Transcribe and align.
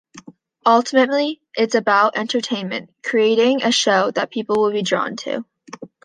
Ultimately, 0.65 1.41
it's 1.55 1.75
about 1.75 2.17
entertainment, 2.17 2.89
creating 3.03 3.61
a 3.61 3.71
show 3.71 4.09
that 4.09 4.31
people 4.31 4.55
will 4.59 4.71
be 4.71 4.81
drawn 4.81 5.15
to. 5.17 5.45